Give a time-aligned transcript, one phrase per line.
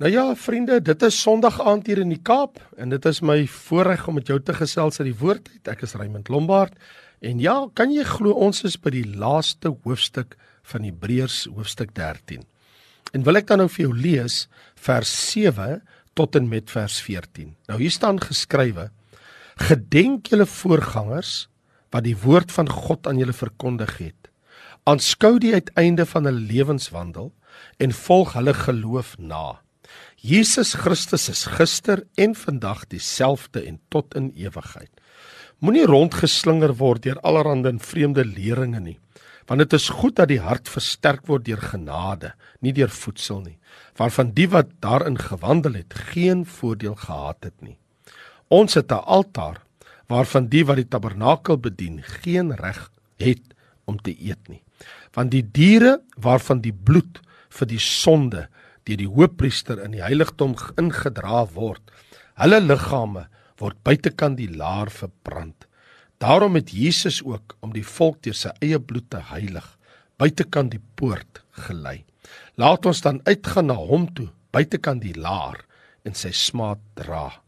[0.00, 3.42] Nou ja, vriende, dit is Sondag aand hier in die Kaap en dit is my
[3.52, 5.68] voorreg om met jou te gesels uit die woord uit.
[5.68, 6.72] Ek is Raymond Lombard
[7.20, 10.38] en ja, kan jy glo ons is by die laaste hoofstuk
[10.72, 12.48] van Hebreërs hoofstuk 13.
[13.12, 14.40] En wil ek dan nou vir jou lees
[14.88, 15.82] vers 7
[16.16, 17.52] tot en met vers 14.
[17.68, 18.88] Nou hier staan geskrywe:
[19.68, 21.50] Gedenk julle voorgangers
[21.92, 24.32] wat die woord van God aan julle verkondig het.
[24.88, 27.34] Aanskou die uiteinde van hulle lewenswandel
[27.76, 29.60] en volg hulle geloof na.
[30.20, 34.90] Jesus Christus is gister en vandag dieselfde en tot in ewigheid.
[35.64, 38.98] Moenie rondgeslinger word deur allerlei vreemde leringe nie,
[39.48, 43.56] want dit is goed dat die hart versterk word deur genade, nie deur voedsel nie,
[43.96, 47.78] waarvan die wat daarin gewandel het, geen voordeel gehad het nie.
[48.48, 49.64] Ons het 'n altaar
[50.08, 53.54] waarvan die wat die tabernakel bedien, geen reg het
[53.86, 54.62] om te eet nie,
[55.14, 58.48] want die diere waarvan die bloed vir die sonde
[58.88, 61.82] deur die hoofpriester in die heiligdom ingedra word.
[62.40, 63.26] Hulle liggame
[63.60, 65.66] word buitekant die laar verbrand.
[66.20, 69.66] Daarom het Jesus ook om die volk deur sy eie bloed te heilig,
[70.20, 72.02] buitekant die poort gelei.
[72.60, 75.62] Laat ons dan uitgaan na hom toe, buitekant die laar
[76.04, 77.40] en sy smaad dra.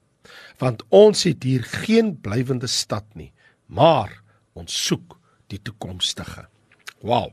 [0.61, 3.33] Want ons het hier geen blywende stad nie,
[3.67, 4.20] maar
[4.57, 5.19] ons soek
[5.53, 6.47] die toekomstige.
[7.03, 7.33] Wow.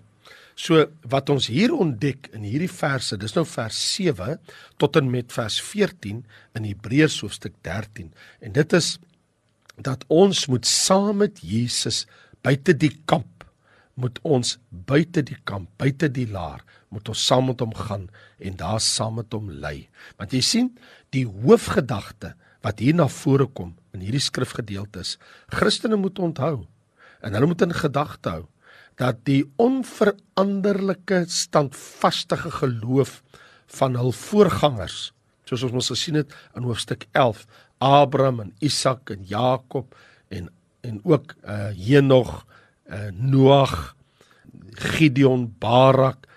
[0.59, 4.35] So wat ons hier ontdek in hierdie verse, dis nou vers 7
[4.81, 6.23] tot en met vers 14
[6.59, 8.11] in Hebreërs hoofstuk 13.
[8.43, 8.97] En dit is
[9.79, 12.03] dat ons moet saam met Jesus
[12.43, 13.39] buite die kamp
[13.99, 18.07] moet ons buite die kamp, buite die laar, moet ons saam met hom gaan
[18.39, 19.89] en daar saam met hom lê.
[20.19, 20.69] Want jy sien,
[21.15, 22.33] die hoofgedagte
[22.65, 25.17] wat hier na vore kom in hierdie skrifgedeelte is,
[25.51, 26.63] Christene moet onthou
[27.19, 28.45] en hulle moet in gedagte hou
[28.99, 33.21] dat die onveranderlike standvaste geloof
[33.79, 35.09] van hul voorgangers
[35.47, 37.45] soos ons mos gesien het in hoofstuk 11
[37.79, 39.95] Abraham en Isak en Jakob
[40.29, 42.45] en en ook uh Henog,
[42.87, 43.95] uh Noag,
[44.95, 46.27] Gideon, Barak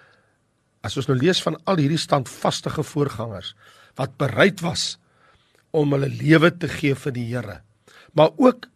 [0.82, 3.54] as ons nou lees van al hierdie standvaste voorgangers
[3.98, 4.96] wat bereid was
[5.70, 7.60] om hulle lewe te gee vir die Here
[8.14, 8.66] maar ook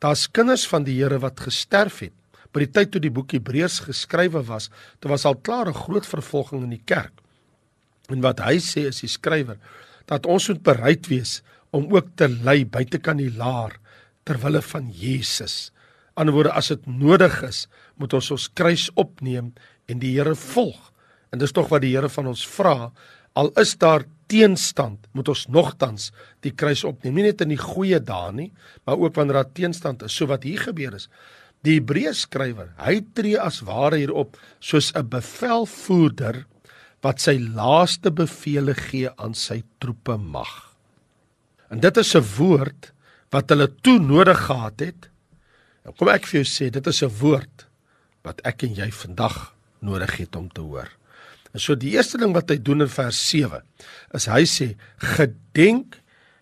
[0.00, 2.16] daar's kinders van die Here wat gesterf het
[2.54, 4.70] by die tyd toe die boek Hebreërs geskrywe was,
[5.02, 7.12] dit was al klaar 'n groot vervolging in die kerk.
[8.08, 9.58] En wat hy sê is die skrywer
[10.06, 11.42] dat ons moet bereid wees
[11.72, 13.78] om ook te ly buitekant die laar
[14.24, 15.72] ter wille van Jesus.
[16.14, 17.66] Anderswoorde as dit nodig is,
[17.98, 19.52] moet ons ons kruis opneem
[19.90, 20.92] en die Here volg.
[21.32, 22.92] En dis tog wat die Here van ons vra,
[23.34, 26.12] al is daar teenstand, moet ons nogtans
[26.46, 27.18] die kruis opneem.
[27.18, 28.50] Nie net in die goeie dae nie,
[28.86, 30.14] maar ook wanneer daar teenstand is.
[30.14, 31.08] So wat hier gebeur is,
[31.64, 36.44] Die Hebreërs skrywer, hy tree as ware hierop soos 'n bevelvoerder
[37.02, 40.76] wat sy laaste bevele gee aan sy troepe mag.
[41.70, 42.92] En dit is 'n woord
[43.30, 45.08] wat hulle toe nodig gehad het.
[45.84, 47.66] En kom ek vir jou sê, dit is 'n woord
[48.22, 50.88] wat ek en jy vandag nodig het om te hoor.
[51.52, 53.62] En so die eerste ding wat hy doen in vers 7
[54.14, 56.00] is hy sê gedenk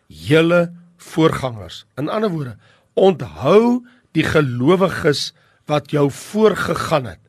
[0.08, 1.84] julle voorgangers.
[1.98, 2.56] In ander woorde,
[2.94, 3.84] onthou
[4.16, 5.30] die gelowiges
[5.70, 7.22] wat jou voorgegaan het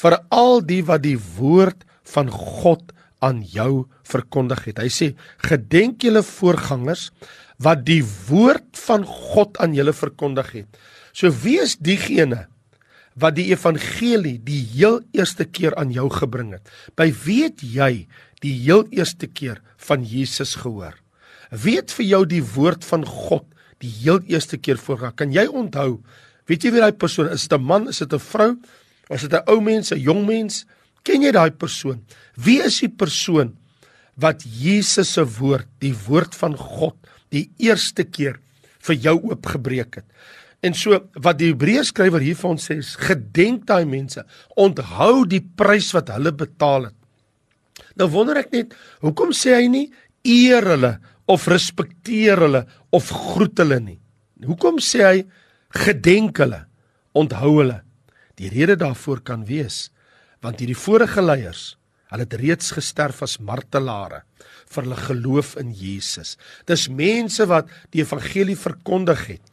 [0.00, 4.78] vir al die wat die woord van God aan jou verkondig het.
[4.80, 5.14] Hy sê:
[5.44, 7.10] "Gedenk julle voorgangers
[7.58, 10.68] wat die woord van God aan julle verkondig het."
[11.12, 12.46] So wie is diegene
[13.14, 16.68] wat die evangelie die heel eerste keer aan jou gebring het?
[16.96, 18.06] By wie het jy
[18.40, 20.94] die heel eerste keer van Jesus gehoor?
[21.50, 23.44] Weet vir jou die woord van God
[23.80, 25.14] die heel eerste keer voorgaan.
[25.16, 26.00] Kan jy onthou?
[26.50, 27.42] Weet jy wie daai persoon is?
[27.42, 27.88] Is dit 'n man?
[27.88, 28.56] Is dit 'n vrou?
[29.10, 30.66] Is dit 'n ou mens, 'n jong mens?
[31.02, 32.04] Ken jy daai persoon?
[32.36, 33.56] Wie is die persoon
[34.16, 36.96] wat Jesus se woord, die woord van God,
[37.30, 38.38] die eerste keer
[38.80, 40.04] vir jou oopgebreek het?
[40.60, 44.24] En so wat die Hebreërs skrywer hier vir ons sê, is gedenk daai mense,
[44.56, 46.96] onthou die prys wat hulle betaal het.
[47.96, 49.86] Nou wonder ek net, hoekom sê hy nie
[50.24, 50.98] eer hulle
[51.30, 52.64] of respekteer hulle
[52.96, 53.98] of groet hulle nie.
[54.46, 55.18] Hoekom sê hy
[55.84, 56.64] gedenk hulle,
[57.14, 57.80] onthou hulle?
[58.40, 59.88] Die rede daarvoor kan wees
[60.40, 61.74] want hierdie vorige leiers,
[62.08, 64.22] hulle het reeds gesterf as martelare
[64.72, 66.38] vir hulle geloof in Jesus.
[66.64, 69.50] Dis mense wat die evangelie verkondig het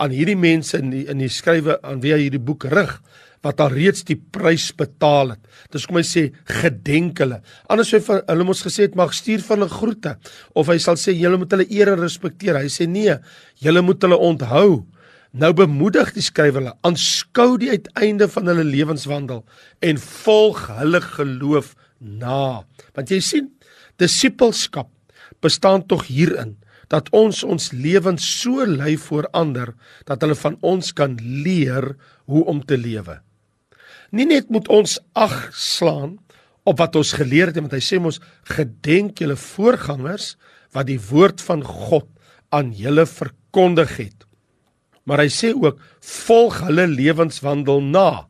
[0.00, 2.96] aan hierdie mense in die, in die skrywe aan wie hy hierdie boek rig
[3.44, 5.40] wat al reeds die prys betaal het.
[5.72, 6.26] Dis kom hy sê
[6.60, 7.40] gedenk hulle.
[7.72, 10.14] Anders sou hulle mos gesê het mag stuur vir hulle groete
[10.58, 12.60] of hy sal sê julle moet hulle eer en respekteer.
[12.60, 13.16] Hy sê nee,
[13.64, 14.82] julle moet hulle onthou.
[15.30, 19.44] Nou bemoedig die skrywer hulle aanskou die uiteinde van hulle lewenswandel
[19.86, 22.66] en volg hulle geloof na.
[22.96, 23.52] Want jy sien,
[24.00, 24.90] disippelskap
[25.40, 26.58] bestaan tog hierin
[26.90, 29.72] dat ons ons lewens so lei voor ander
[30.08, 31.92] dat hulle van ons kan leer
[32.26, 33.20] hoe om te lewe.
[34.10, 36.18] Nie net moet ons ag slaan
[36.68, 38.20] op wat ons geleer het, want hy sê mos
[38.50, 40.34] gedenk julle voorgangers
[40.74, 42.08] wat die woord van God
[42.54, 44.26] aan julle verkondig het.
[45.06, 45.80] Maar hy sê ook
[46.26, 48.26] volg hulle lewenswandel na.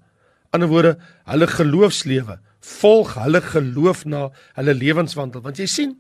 [0.50, 0.98] 'n woorde,
[1.30, 5.92] hulle geloofslewe, volg hulle geloof na hulle lewenswandel, want jy sien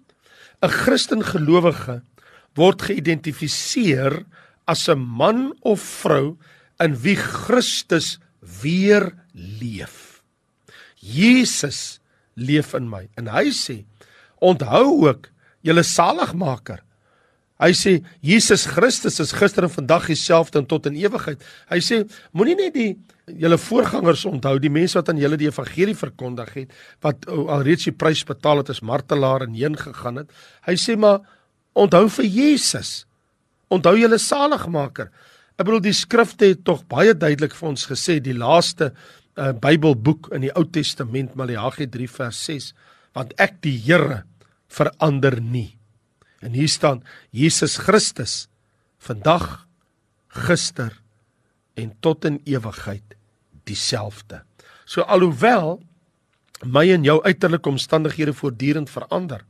[0.62, 2.02] 'n Christen gelowige
[2.58, 4.24] word geïdentifiseer
[4.66, 6.36] as 'n man of vrou
[6.80, 10.22] in wie Christus weer leef.
[11.00, 12.00] Jesus
[12.34, 13.82] leef in my en hy sê
[14.40, 15.28] onthou ook
[15.64, 16.80] julle saligmaker.
[17.60, 17.92] Hy sê
[18.24, 21.42] Jesus Christus is gister en vandag dieselfde en tot in ewigheid.
[21.68, 21.98] Hy sê
[22.32, 22.94] moenie net die
[23.36, 26.72] julle voorgangers onthou, die mense wat aan julle die evangelie verkondig het,
[27.04, 30.32] wat alreeds die prys betaal het as martelaar en heen gegaan het.
[30.64, 31.20] Hy sê maar
[31.76, 33.04] onthou vir Jesus.
[33.70, 35.12] Onthou julle saligmaker.
[35.60, 40.30] Ek bedoel die skrifte het tog baie duidelik vir ons gesê die laaste uh, Bybelboek
[40.32, 42.70] in die Ou Testament Maleagi 3 vers 6
[43.18, 44.22] want ek die Here
[44.72, 45.74] verander nie.
[46.40, 47.02] En hier staan
[47.36, 48.46] Jesus Christus
[49.04, 49.66] vandag
[50.48, 50.94] gister
[51.76, 53.18] en tot in ewigheid
[53.68, 54.40] dieselfde.
[54.88, 55.82] So alhoewel
[56.64, 59.44] my en jou uiterlike omstandighede voortdurend verander,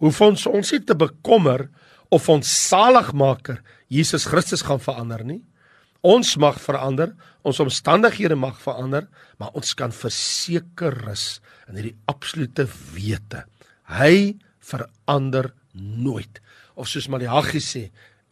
[0.00, 1.68] hoef ons ons nie te bekommer
[2.10, 3.60] of ons saligmaker
[3.90, 5.42] Jesus Christus gaan verander nie.
[6.00, 7.12] Ons mag verander,
[7.44, 12.64] ons omstandighede mag verander, maar ons kan verseker rus in hierdie absolute
[12.94, 13.44] wete.
[13.90, 16.40] Hy verander nooit.
[16.78, 17.82] Of soos Maleagi sê,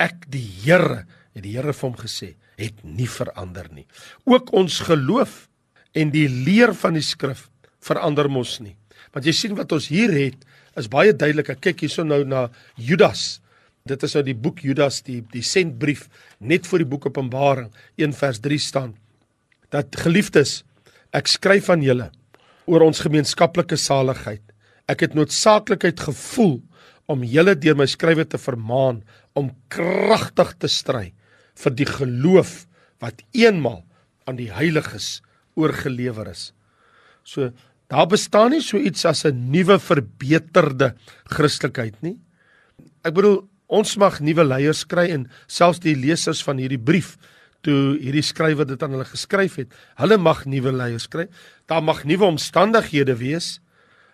[0.00, 1.03] ek die Here,
[1.35, 3.87] het die Here vir hom gesê, het nie verander nie.
[4.25, 5.44] Ook ons geloof
[5.99, 7.49] en die leer van die skrif
[7.85, 8.76] verander mos nie.
[9.12, 10.41] Want jy sien wat ons hier het,
[10.76, 11.53] is baie duidelik.
[11.55, 13.41] Ek kyk hierso nou na Judas.
[13.88, 16.09] Dit is nou die boek Judas, die die sendbrief
[16.41, 18.94] net voor die boek Openbaring 1 vers 3 staan.
[19.73, 20.62] Dat geliefdes,
[21.17, 22.11] ek skryf aan julle
[22.69, 24.43] oor ons gemeenskaplike saligheid.
[24.88, 26.59] Ek het noodsaaklikheid gevoel
[27.09, 29.00] om julle deur my skrywe te vermaan
[29.38, 31.12] om kragtig te stry
[31.59, 32.67] vir die geloof
[33.03, 33.82] wat eenmal
[34.29, 35.19] aan die heiliges
[35.59, 36.50] oorgelewer is.
[37.25, 37.50] So
[37.88, 40.94] Daar bestaan nie so iets as 'n nuwe verbeterde
[41.25, 42.19] Christelikheid nie.
[43.05, 47.17] Ek bedoel, ons mag nuwe leiers kry en selfs die lesers van hierdie brief
[47.62, 51.26] toe hierdie skrywer dit aan hulle geskryf het, hulle mag nuwe leiers kry.
[51.67, 53.61] Daar mag nuwe omstandighede wees,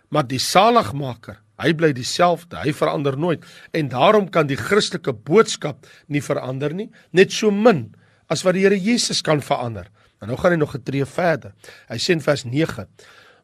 [0.09, 5.87] maar die saligmaker, hy bly dieselfde, hy verander nooit en daarom kan die Christelike boodskap
[6.09, 7.95] nie verander nie, net so min
[8.31, 9.91] as wat die Here Jesus kan verander.
[10.23, 11.53] En nou gaan hy nog 'n tree verder.
[11.89, 12.87] Hy sê in vers 9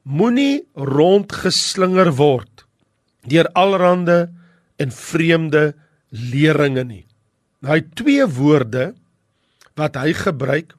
[0.02, 2.64] moenie rondgeslinger word
[3.28, 4.30] deur allerhande
[4.80, 5.74] en vreemde
[6.10, 7.04] leringe nie.
[7.60, 8.94] Hy twee woorde
[9.78, 10.72] wat hy gebruik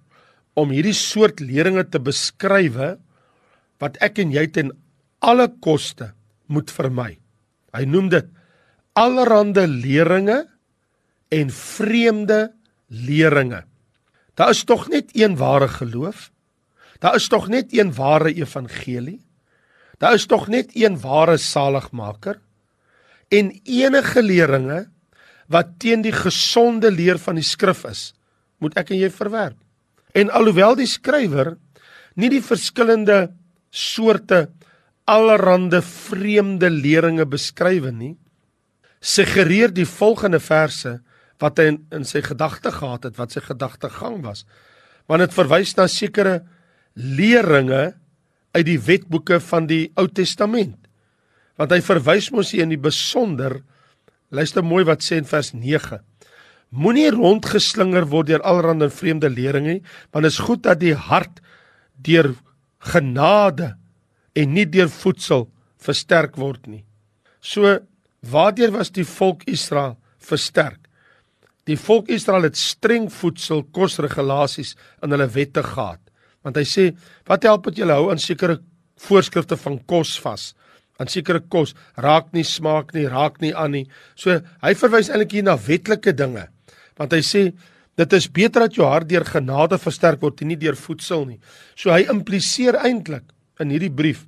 [0.57, 2.95] om hierdie soort leringe te beskrywe
[3.81, 4.71] wat ek en jy ten
[5.21, 6.11] alle koste
[6.51, 7.15] moet vermy.
[7.71, 8.27] Hy noem dit
[8.97, 10.41] allerhande leringe
[11.31, 12.49] en vreemde
[12.91, 13.63] leringe.
[14.35, 16.29] Daar is tog net een ware geloof
[17.01, 19.19] Daar is tog net een ware evangelie.
[19.97, 22.39] Daar is tog net een ware saligmaker
[23.31, 24.85] en enige leringe
[25.51, 28.11] wat teen die gesonde leer van die skrif is,
[28.59, 29.57] moet ek en jy verwerp.
[30.15, 31.55] En alhoewel die skrywer
[32.19, 33.31] nie die verskillende
[33.71, 34.49] soorte
[35.09, 38.15] allerhande vreemde leringe beskryf nie,
[39.01, 40.99] suggereer die volgende verse
[41.41, 44.43] wat hy in, in sy gedagte gehad het, wat sy gedagtegang was.
[45.09, 46.41] Want dit verwys na sekere
[46.93, 47.93] leringe
[48.51, 50.77] uit die wetboeke van die Ou Testament.
[51.59, 53.61] Want hy verwys mos hier in die besonder
[54.31, 55.99] luister mooi wat sê in vers 9.
[56.71, 61.41] Moenie rondgeslinger word deur allerlei vreemde leringe nie, want dit is goed dat die hart
[61.99, 62.31] deur
[62.91, 63.73] genade
[64.35, 65.49] en nie deur voedsel
[65.81, 66.85] versterk word nie.
[67.43, 67.81] So
[68.21, 70.79] waardeur was die volk Israel versterk?
[71.67, 76.01] Die volk Israel het streng voedsel kosregulasies in hulle wette gehad
[76.45, 76.89] want hy sê
[77.29, 78.59] wat help dit julle hou aan sekere
[79.01, 80.51] voorskrifte van kos vas?
[81.01, 83.85] Aan sekere kos raak nie smaak nie raak nie aan nie.
[84.15, 86.47] So hy verwys eintlik hier na wetlike dinge.
[86.99, 87.43] Want hy sê
[87.97, 91.39] dit is beter dat jou hart deur genade versterk word en nie deur voedsel nie.
[91.75, 93.25] So hy impliseer eintlik
[93.61, 94.25] in hierdie brief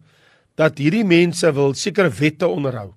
[0.59, 2.91] dat hierdie mense wil sekere wette onderhou.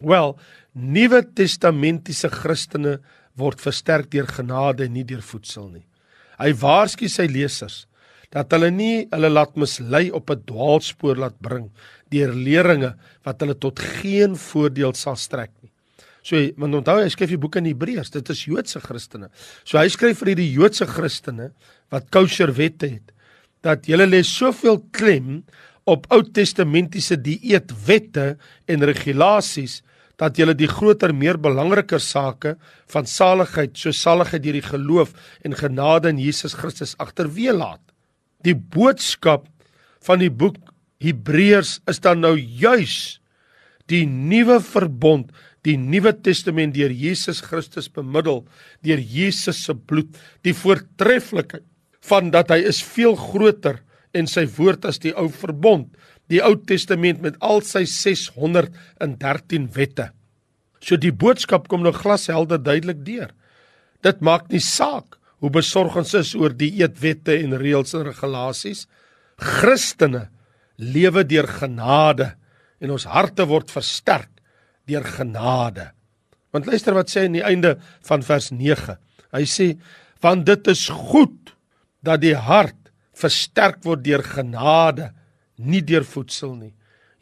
[0.00, 0.36] Wel
[0.74, 2.98] nuwe testamentiese christene
[3.38, 5.84] word versterk deur genade en nie deur voedsel nie.
[6.38, 7.84] Hy waarsku sy lesers
[8.34, 11.70] dat hulle nie hulle laat mislei op 'n dwaalspoor laat bring
[12.10, 15.70] deur leringe wat hulle tot geen voordeel sal strek nie.
[16.24, 19.28] So want onthou hy skryf die boek in Hebreërs, dit is Joodse Christene.
[19.64, 21.52] So hy skryf vir hierdie Joodse Christene
[21.90, 23.12] wat kosher wette het
[23.64, 25.44] dat hulle lê soveel klem
[25.88, 28.36] op Ou Testamentiese dieetwette
[28.68, 29.82] en regulasies
[30.20, 32.54] dat jy die groter meer belangriker sake
[32.92, 35.14] van saligheid so saligheid deur die geloof
[35.44, 37.93] en genade in Jesus Christus agterweë laat.
[38.44, 39.48] Die boodskap
[40.04, 40.58] van die boek
[41.04, 43.18] Hebreërs is dan nou juis
[43.92, 45.28] die nuwe verbond,
[45.64, 48.42] die nuwe testament deur Jesus Christus bemiddel
[48.84, 50.12] deur Jesus se bloed,
[50.44, 51.64] die voortreffelikheid
[52.04, 53.80] van dat hy is veel groter
[54.14, 55.88] en sy woord as die ou verbond,
[56.32, 60.08] die Ou Testament met al sy 613 wette.
[60.84, 63.32] So die boodskap kom nou glashelder duidelik deur.
[64.04, 68.84] Dit maak nie saak hoe besorg ons is oor die eetwette en reëls en regulasies.
[69.40, 70.28] Christene
[70.76, 72.32] lewe deur genade
[72.82, 74.30] en ons harte word versterk
[74.88, 75.90] deur genade.
[76.54, 77.76] Want luister wat sê aan die einde
[78.06, 78.96] van vers 9.
[79.34, 79.74] Hy sê
[80.24, 81.52] want dit is goed
[82.04, 82.78] dat die hart
[83.14, 85.10] versterk word deur genade,
[85.56, 86.72] nie deur voedsel nie.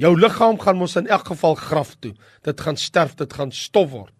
[0.00, 2.14] Jou liggaam gaan mos in elk geval graf toe.
[2.46, 4.14] Dit gaan sterf, dit gaan stof word.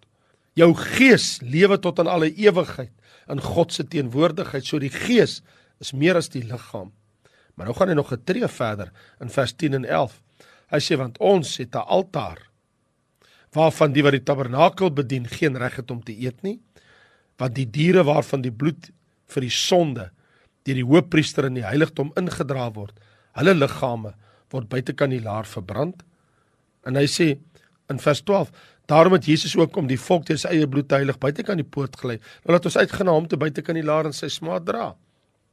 [0.58, 2.92] Jou gees lewe tot in alle ewigheid
[3.32, 4.66] in God se teenwoordigheid.
[4.66, 5.40] So die gees
[5.80, 6.92] is meer as die liggaam.
[7.56, 10.20] Maar nou gaan hy nog 'n tree verder in vers 10 en 11.
[10.70, 12.52] Hy sê want ons het 'n altaar
[13.52, 16.58] waarvan die wat die tabernakel bedien geen reg het om te eet nie,
[17.36, 18.90] want die diere waarvan die bloed
[19.28, 20.10] vir die sonde
[20.64, 22.96] deur die hoofpriester in die heiligdom ingedra word,
[23.36, 24.14] hulle liggame
[24.52, 26.02] word buitekant die laar verbrand.
[26.86, 27.38] En hy sê
[27.90, 28.52] in vers 12,
[28.92, 31.96] daarom het Jesus ook om die volk deur sy eie bloed heilig buitekant die poort
[32.00, 32.18] gelei.
[32.44, 34.92] Nou laat ons uitgaan hom te buitekant die laar in sy smaad dra.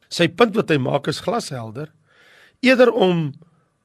[0.10, 1.92] Sy punt wat hy maak is glashelder.
[2.66, 3.30] Eerder om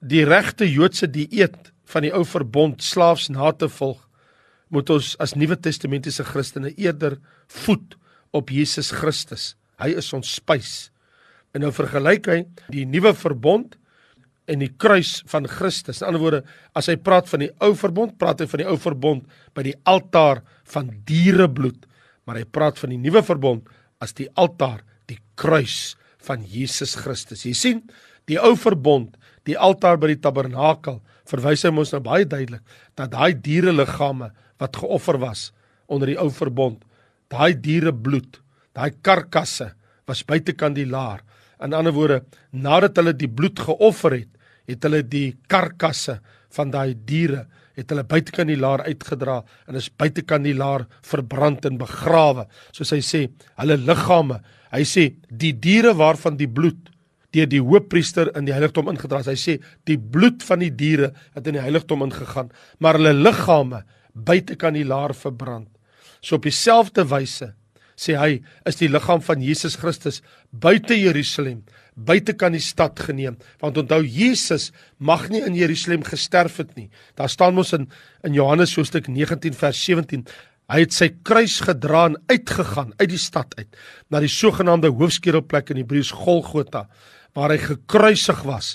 [0.01, 4.01] die regte Joodse dieet van die ou verbond slaafs na te volg,
[4.73, 7.19] moet ons as Nuwe Testamentiese Christene eerder
[7.63, 7.95] voed
[8.35, 9.53] op Jesus Christus.
[9.79, 10.89] Hy is ons spys.
[11.55, 12.41] En nou vergelyk hy
[12.73, 13.77] die nuwe verbond
[14.51, 16.01] en die kruis van Christus.
[16.03, 16.43] In ander woorde,
[16.77, 19.77] as hy praat van die ou verbond, praat hy van die ou verbond by die
[19.89, 20.43] altaar
[20.75, 21.87] van dierebloed,
[22.25, 23.69] maar hy praat van die nuwe verbond
[24.05, 27.45] as die altaar, die kruis van Jesus Christus.
[27.45, 27.83] Jy sien,
[28.29, 29.17] die ou verbond,
[29.49, 32.65] die altaar by die tabernakel, verwys hy ons nou baie duidelik
[32.97, 35.51] dat daai diereliggame wat geoffer was
[35.93, 36.81] onder die ou verbond,
[37.33, 38.41] daai dierebloed,
[38.77, 39.73] daai karkasse
[40.09, 41.23] was buitekant die laar
[41.63, 44.31] In ander woorde, nadat hulle die bloed geoffer het,
[44.69, 46.19] het hulle die karkasse
[46.55, 47.45] van daai diere
[47.75, 52.47] het hulle buitekant die laar uitgedra en is buitekant die laar verbrand en begrawe.
[52.75, 53.23] Soos hy sê,
[53.59, 54.39] hulle liggame.
[54.75, 56.91] Hy sê die diere waarvan die bloed
[57.35, 59.33] deur die hoofpriester in die heiligdom ingedra is.
[59.33, 59.57] Hy sê
[59.91, 63.83] die bloed van die diere het in die heiligdom ingegaan, maar hulle liggame
[64.15, 65.69] buitekant die laar verbrand.
[66.23, 67.51] So op dieselfde wyse
[67.99, 71.63] sê hy is die liggaam van Jesus Christus buite Jerusalem
[71.95, 73.37] buite kan die stad geneem.
[73.63, 76.91] Want onthou Jesus mag nie in Jerusalem gesterf het nie.
[77.15, 77.89] Daar staan mos in
[78.25, 80.25] in Johannes hoofstuk 19 vers 17
[80.73, 83.69] hy het sy kruis gedra en uitgegaan uit die stad uit
[84.13, 86.87] na die sogenaamde hoofskedelplek in Hebreëus Golgotha
[87.37, 88.75] waar hy gekruisig was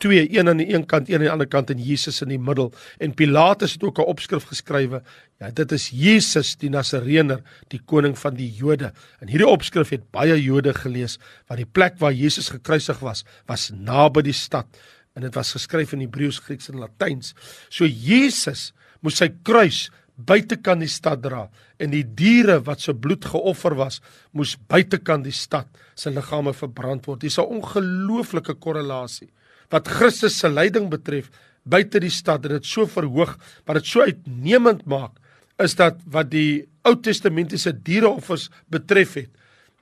[0.00, 2.40] twee, een aan die een kant, een aan die ander kant en Jesus in die
[2.40, 2.72] middel.
[2.98, 5.02] En Pilatus het ook 'n opskrif geskrywe.
[5.38, 8.92] Ja, dit is Jesus die Nasareëner, die koning van die Jode.
[9.20, 13.70] En hierdie opskrif het baie Jode gelees want die plek waar Jesus gekruisig was, was
[13.70, 14.66] naby die stad
[15.14, 17.34] en dit was geskryf in Hebreëus, Grieks en Latyns.
[17.68, 21.48] So Jesus moes sy kruis buitekant die stad dra
[21.80, 24.00] en die diere wat se bloed geoffer was,
[24.32, 27.20] moes buitekant die stad se liggame verbrand word.
[27.20, 29.30] Dis 'n ongelooflike korrelasie
[29.70, 31.30] wat Christus se lyding betref
[31.68, 33.36] buite die stad en dit so verhoog
[33.66, 35.16] wat dit so uitnemend maak
[35.60, 39.30] is dat wat die Ou Testamentiese diereoffers betref het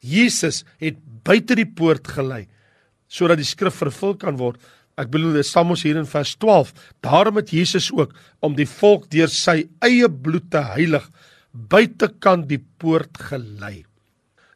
[0.02, 2.46] Jesus het buite die poort gelei
[3.08, 4.58] sodat die skrif vervul kan word.
[5.00, 6.74] Ek bedoel dit staan ons hier in vers 12
[7.06, 8.12] daarom het Jesus ook
[8.44, 11.06] om die volk deur sy eie bloed te heilig
[11.52, 13.86] buitekant die poort gelei.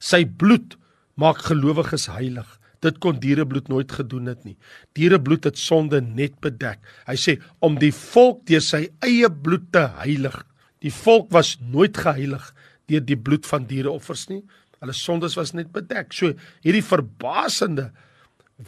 [0.03, 0.77] Sy bloed
[1.17, 4.57] maak gelowiges heilig Dit kon dierebloed nooit gedoen het nie.
[4.99, 6.81] Dierebloed het sonde net bedek.
[7.07, 10.41] Hy sê om die volk deur sy eie bloed te heilig.
[10.83, 12.49] Die volk was nooit geheilig
[12.91, 14.43] deur die bloed van diereoffers nie.
[14.83, 16.11] Hulle sondes was net bedek.
[16.11, 16.35] So
[16.65, 17.93] hierdie verbasende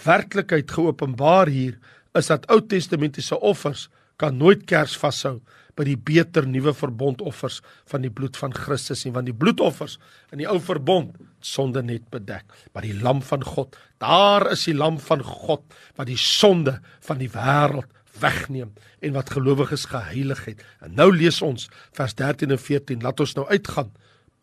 [0.04, 1.75] werklikheid geopenbaar hier
[2.14, 3.88] is dat Ou Testamentiese offers
[4.21, 5.40] kan nooit kers vashou
[5.75, 7.59] by die beter nuwe verbondoffers
[7.90, 9.99] van die bloed van Christus nie want die bloedoffers
[10.33, 14.76] in die ou verbond sonde net bedek maar die lam van God daar is die
[14.76, 15.66] lam van God
[15.99, 17.90] wat die sonde van die wêreld
[18.21, 20.62] wegneem en wat gelowiges geheilig het.
[20.80, 23.02] En nou lees ons vers 13 en 14.
[23.02, 23.92] Laat ons nou uitgaan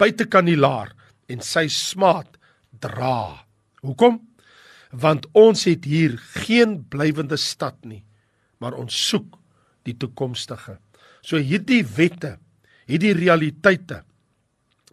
[0.02, 0.94] buitekant die laar
[1.32, 2.38] en sy smaad
[2.84, 3.46] dra.
[3.86, 4.20] Hoekom?
[4.92, 8.04] Want ons het hier geen blywende stad nie,
[8.60, 9.38] maar ons soek
[9.88, 10.78] die toekomstige.
[11.22, 12.38] So hierdie wette,
[12.90, 14.02] hierdie realiteite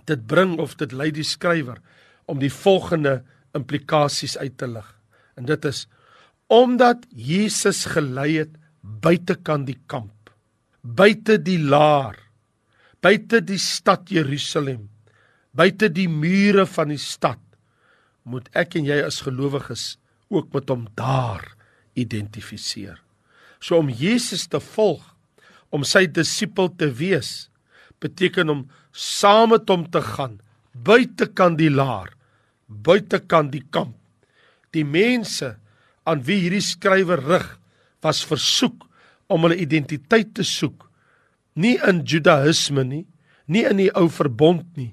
[0.08, 1.80] dit bring of dit lei die skrywer
[2.28, 3.20] om die volgende
[3.56, 4.86] implikasies uit te lig.
[5.36, 5.86] En dit is
[6.48, 10.30] omdat Jesus gelei het buitekant die kamp,
[10.80, 12.16] buite die laar,
[13.04, 14.86] buite die stad Jerusalem,
[15.52, 17.42] buite die mure van die stad,
[18.24, 19.98] moet ek en jy as gelowiges
[20.32, 21.44] ook met hom daar
[22.00, 22.96] identifiseer.
[23.60, 25.02] So om Jesus te volg,
[25.70, 27.48] om sy disipel te wees,
[28.00, 30.38] beteken om saam met hom te gaan
[30.72, 32.12] buitekant die laar,
[32.68, 33.96] buitekant die kamp.
[34.72, 35.56] Die mense
[36.08, 37.48] aan wie hierdie skrywer rig
[38.04, 38.84] was versoek
[39.28, 40.88] om hulle identiteit te soek
[41.58, 43.04] nie in Judaïsme nie,
[43.50, 44.92] nie in die ou verbond nie,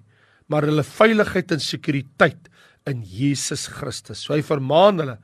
[0.49, 2.49] maar hulle veiligheid en sekuriteit
[2.89, 4.23] in Jesus Christus.
[4.25, 5.17] So hy vermaan hulle: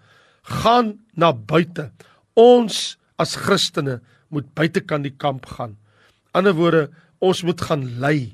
[0.62, 1.90] gaan na buite.
[2.38, 4.00] Ons as Christene
[4.34, 5.78] moet buitekant die kamp gaan.
[6.34, 6.88] Ander woorde,
[7.22, 8.34] ons moet gaan lei.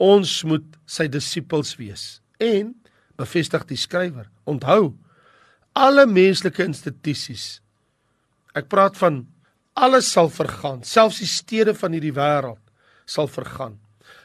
[0.00, 2.20] Ons moet sy disippels wees.
[2.40, 2.74] En
[3.20, 4.94] bevestig die skrywer, onthou
[5.76, 7.60] alle menslike institusies.
[8.56, 9.22] Ek praat van
[9.78, 12.60] alles sal vergaan, selfs die stede van hierdie wêreld
[13.10, 13.78] sal vergaan.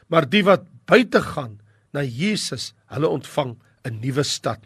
[0.09, 1.59] Maar die wat buite gaan
[1.95, 4.61] na Jesus, hulle ontvang 'n nuwe stad,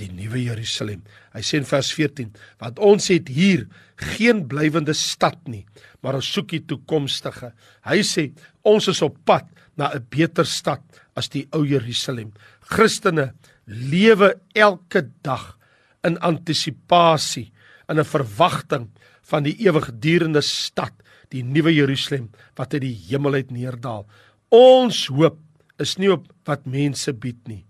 [0.00, 1.02] die nuwe Jerusalem.
[1.34, 2.30] Hy sê in vers 14,
[2.62, 3.66] want ons het hier
[4.00, 5.64] geen blywende stad nie,
[6.02, 7.52] maar ons soek die toekomstige.
[7.86, 8.28] Hy sê
[8.66, 9.46] ons is op pad
[9.76, 10.82] na 'n beter stad
[11.16, 12.32] as die ou Jerusalem.
[12.60, 13.34] Christene
[13.66, 15.58] lewe elke dag
[16.04, 17.52] in antisipasie,
[17.88, 18.90] in 'n verwagting
[19.22, 20.92] van die ewigdurende stad,
[21.30, 24.06] die nuwe Jerusalem wat uit die hemel uit neerdal.
[24.50, 25.38] Ons hoop
[25.78, 27.64] is nie op wat mense bied nie.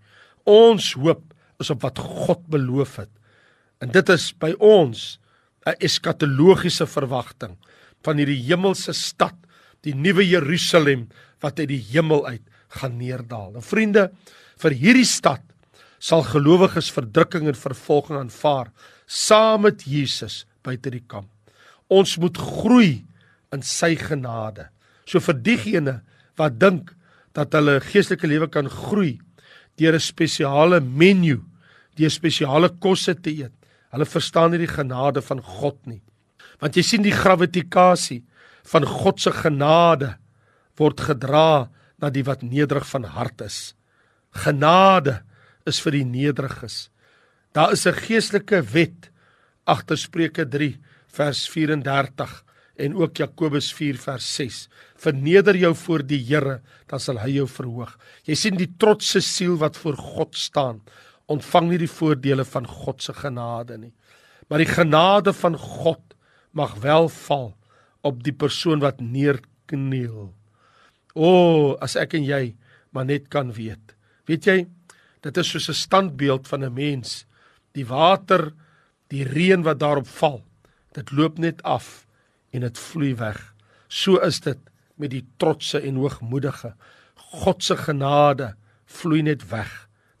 [0.45, 3.11] Ons hoop is op wat God beloof het.
[3.83, 5.19] En dit is by ons
[5.65, 7.57] 'n eskatologiese verwagting
[8.03, 9.35] van hierdie hemelse stad,
[9.81, 11.09] die nuwe Jerusalem
[11.41, 13.55] wat uit die hemel uit gaan neerdal.
[13.55, 14.11] En vriende,
[14.57, 15.41] vir hierdie stad
[15.99, 18.71] sal gelowiges verdrukking en vervolging aanvaar
[19.05, 21.29] saam met Jesus buite die kamp.
[21.87, 23.05] Ons moet groei
[23.53, 24.69] in sy genade.
[25.05, 26.01] So vir diegene
[26.37, 26.93] wat dink
[27.33, 29.19] dat hulle geestelike lewe kan groei
[29.77, 31.41] deur 'n spesiale menu,
[31.95, 33.53] deur spesiale kosse te eet.
[33.91, 36.01] Hulle verstaan nie die genade van God nie.
[36.59, 38.23] Want jy sien die gravitasie
[38.63, 40.17] van God se genade
[40.77, 41.69] word gedra
[42.01, 43.75] na die wat nederig van hart is.
[44.31, 45.21] Genade
[45.65, 46.89] is vir die nederiges.
[47.53, 49.09] Daar is 'n geestelike wet
[49.65, 52.44] agter Spreuke 3 vers 34
[52.75, 54.59] en ook Jakobus 4 vers 6.
[54.99, 56.59] Verneder jou voor die Here,
[56.91, 57.93] dan sal hy jou verhoog.
[58.27, 60.81] Jy sien die trotse siel wat voor God staan,
[61.31, 63.93] ontvang nie die voordele van God se genade nie.
[64.49, 66.13] Maar die genade van God
[66.55, 67.53] mag wel val
[68.05, 70.29] op die persoon wat neerkniel.
[71.15, 72.43] O, as ek en jy
[72.93, 73.95] maar net kan weet.
[74.29, 74.59] Weet jy,
[75.25, 77.25] dit is soos 'n standbeeld van 'n mens.
[77.73, 78.53] Die water,
[79.09, 80.43] die reën wat daarop val,
[80.93, 82.04] dit loop net af
[82.55, 83.39] en dit vloei weg.
[83.87, 84.59] So is dit
[84.99, 86.73] met die trotse en hoogmoedige.
[87.35, 88.53] God se genade
[88.85, 89.71] vloei net weg.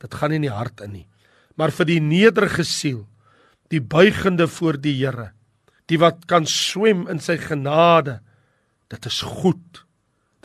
[0.03, 1.07] Dit gaan nie in die hart in nie.
[1.55, 3.05] Maar vir die nederige siel,
[3.71, 5.31] die buigende voor die Here,
[5.89, 8.19] die wat kan swem in sy genade,
[8.91, 9.85] dit is goed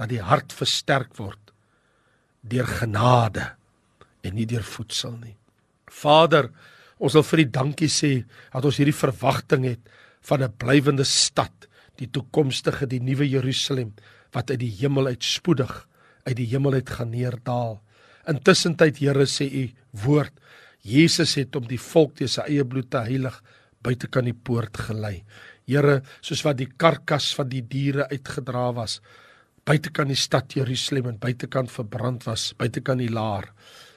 [0.01, 1.39] dat die hart versterk word
[2.41, 3.51] deur genade
[4.25, 5.35] en nie deur voedsel nie.
[5.91, 6.49] Vader,
[7.01, 8.13] ons wil vir U dankie sê
[8.53, 9.91] dat ons hierdie verwagting het
[10.25, 11.69] van 'n blywende stad
[12.01, 13.95] die toekomstige die nuwe Jerusalem
[14.35, 15.73] wat uit die hemel uit spoedig
[16.27, 17.79] uit die hemel uit gaan neerdal.
[18.29, 19.65] Intussen tyd Here sê u
[20.05, 20.35] woord
[20.85, 23.37] Jesus het om die volk te sy eie bloed te heilig
[23.85, 25.23] buite kan die poort gelei.
[25.69, 29.01] Here, soos wat die karkas van die diere uitgedra was
[29.71, 33.51] buite kan die stad Jerusalem en buite kan verbrand was, buite kan die laar.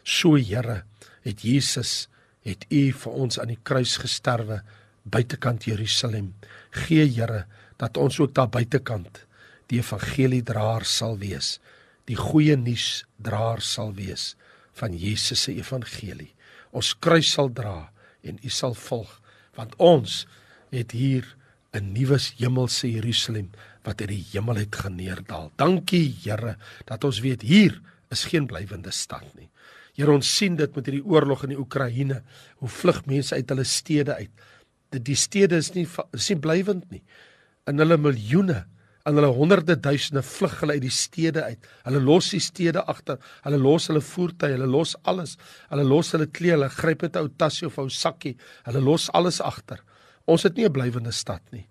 [0.03, 0.83] So Here,
[1.23, 2.07] het Jesus
[2.43, 4.59] het u vir ons aan die kruis gesterwe
[5.03, 6.33] buitekant Jerusalem.
[6.83, 7.45] Gee Here
[7.83, 9.25] dat ons ook daar buitekant
[9.71, 11.57] die evangelie draer sal wees.
[12.07, 14.33] Die goeie nuus draer sal wees
[14.79, 16.31] van Jesus se evangelie.
[16.71, 17.91] Ons kruis sal dra
[18.23, 19.19] en u sal volg
[19.53, 20.23] want ons
[20.73, 21.25] het hier
[21.73, 23.51] 'n nuwe hemelse Jerusalem
[23.83, 25.51] wat uit die hemel uit geneerdal.
[25.55, 29.49] Dankie Here dat ons weet hier is geen blywende stad nie.
[29.93, 32.23] Here ons sien dit met hierdie oorlog in die Oekraïne,
[32.55, 34.31] hoe vlug mense uit hulle stede uit.
[34.89, 37.03] Dit die stede is nie is nie blywend nie
[37.67, 38.63] in hulle miljoene
[39.04, 41.67] en hulle honderde duisende vlug hulle uit die stede uit.
[41.84, 43.19] Hulle los die stede agter.
[43.43, 45.36] Hulle los hulle voertuie, hulle los alles.
[45.71, 48.38] Hulle los hulle klere, hulle gryp net ou tasie of ou sakkie.
[48.67, 49.84] Hulle los alles agter.
[50.26, 51.67] Ons het nie 'n blywende stad nie,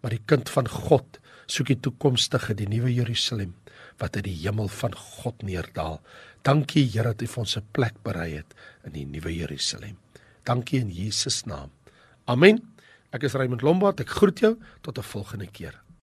[0.00, 3.54] maar die kind van God soek die toekomstige, die nuwe Jerusalem
[3.98, 6.00] wat uit die hemel van God neerdal.
[6.42, 8.54] Dankie Here dat U vir ons 'n plek berei het
[8.84, 9.96] in die nuwe Jerusalem.
[10.44, 11.70] Dankie in Jesus naam.
[12.26, 12.75] Amen.
[13.16, 14.00] Ek is Raymond Lombard.
[14.04, 14.52] Ek groet jou
[14.84, 15.85] tot 'n volgende keer.